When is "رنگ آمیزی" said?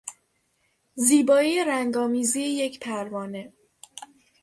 1.63-2.41